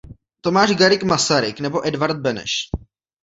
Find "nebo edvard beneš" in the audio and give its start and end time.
1.59-2.51